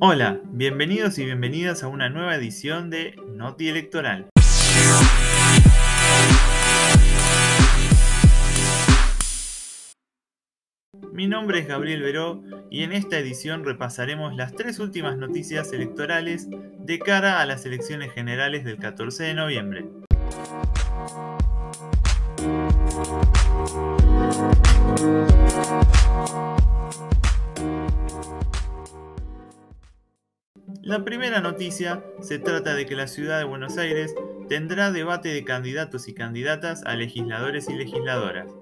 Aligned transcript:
Hola, 0.00 0.40
bienvenidos 0.44 1.18
y 1.18 1.24
bienvenidas 1.24 1.82
a 1.82 1.88
una 1.88 2.08
nueva 2.08 2.36
edición 2.36 2.88
de 2.88 3.16
Noti 3.34 3.68
Electoral. 3.68 4.28
Mi 11.12 11.26
nombre 11.26 11.58
es 11.58 11.66
Gabriel 11.66 12.02
Veró 12.02 12.40
y 12.70 12.84
en 12.84 12.92
esta 12.92 13.18
edición 13.18 13.64
repasaremos 13.64 14.36
las 14.36 14.54
tres 14.54 14.78
últimas 14.78 15.16
noticias 15.16 15.72
electorales 15.72 16.46
de 16.78 16.98
cara 17.00 17.40
a 17.40 17.46
las 17.46 17.66
elecciones 17.66 18.12
generales 18.12 18.64
del 18.64 18.78
14 18.78 19.24
de 19.24 19.34
noviembre. 19.34 19.84
La 30.82 31.04
primera 31.04 31.40
noticia 31.40 32.04
se 32.20 32.38
trata 32.38 32.74
de 32.74 32.84
que 32.84 32.94
la 32.94 33.08
ciudad 33.08 33.38
de 33.38 33.44
Buenos 33.44 33.78
Aires 33.78 34.14
tendrá 34.48 34.92
debate 34.92 35.30
de 35.30 35.42
candidatos 35.42 36.08
y 36.08 36.14
candidatas 36.14 36.82
a 36.84 36.94
legisladores 36.94 37.68
y 37.70 37.74
legisladoras. 37.74 38.54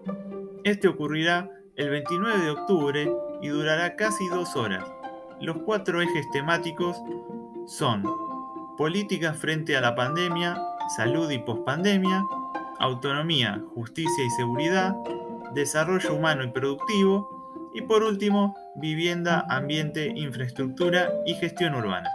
Este 0.62 0.86
ocurrirá 0.86 1.50
el 1.74 1.90
29 1.90 2.44
de 2.44 2.50
octubre 2.50 3.12
y 3.42 3.48
durará 3.48 3.96
casi 3.96 4.26
dos 4.28 4.54
horas. 4.54 4.84
Los 5.40 5.58
cuatro 5.58 6.00
ejes 6.00 6.30
temáticos 6.30 6.96
son 7.66 8.04
políticas 8.78 9.36
frente 9.36 9.76
a 9.76 9.80
la 9.80 9.96
pandemia, 9.96 10.56
salud 10.96 11.28
y 11.30 11.38
pospandemia, 11.38 12.24
autonomía, 12.78 13.62
justicia 13.74 14.24
y 14.24 14.30
seguridad, 14.30 14.94
desarrollo 15.54 16.14
humano 16.14 16.44
y 16.44 16.52
productivo 16.52 17.70
y 17.74 17.82
por 17.82 18.02
último, 18.02 18.54
vivienda, 18.78 19.46
ambiente, 19.48 20.12
infraestructura 20.14 21.10
y 21.26 21.34
gestión 21.34 21.74
urbana. 21.74 22.10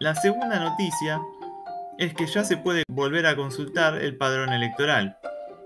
La 0.00 0.14
segunda 0.14 0.58
noticia 0.60 1.20
es 1.98 2.14
que 2.14 2.26
ya 2.26 2.44
se 2.44 2.56
puede 2.56 2.82
volver 2.88 3.26
a 3.26 3.36
consultar 3.36 3.94
el 4.02 4.16
padrón 4.16 4.52
electoral. 4.52 5.16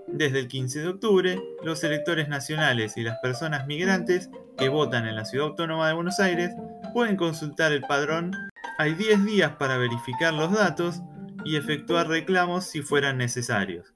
Desde 0.07 0.39
el 0.39 0.47
15 0.47 0.79
de 0.79 0.87
octubre, 0.87 1.41
los 1.63 1.83
electores 1.83 2.29
nacionales 2.29 2.97
y 2.97 3.03
las 3.03 3.17
personas 3.19 3.67
migrantes 3.67 4.29
que 4.57 4.69
votan 4.69 5.07
en 5.07 5.15
la 5.15 5.25
Ciudad 5.25 5.47
Autónoma 5.47 5.87
de 5.87 5.93
Buenos 5.93 6.19
Aires 6.19 6.51
pueden 6.93 7.15
consultar 7.15 7.71
el 7.71 7.81
padrón. 7.81 8.48
Hay 8.79 8.93
10 8.93 9.25
días 9.25 9.51
para 9.57 9.77
verificar 9.77 10.33
los 10.33 10.53
datos 10.53 11.01
y 11.43 11.57
efectuar 11.57 12.07
reclamos 12.07 12.63
si 12.63 12.81
fueran 12.81 13.17
necesarios. 13.17 13.93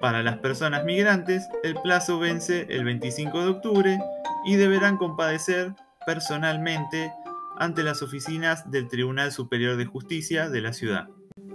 Para 0.00 0.22
las 0.22 0.38
personas 0.38 0.86
migrantes, 0.86 1.46
el 1.62 1.74
plazo 1.74 2.18
vence 2.18 2.66
el 2.70 2.82
25 2.86 3.42
de 3.42 3.48
octubre 3.48 3.98
y 4.46 4.56
deberán 4.56 4.96
compadecer 4.96 5.74
personalmente 6.06 7.12
ante 7.58 7.82
las 7.82 8.00
oficinas 8.00 8.70
del 8.70 8.88
Tribunal 8.88 9.32
Superior 9.32 9.76
de 9.76 9.84
Justicia 9.84 10.48
de 10.48 10.62
la 10.62 10.72
ciudad. 10.72 11.08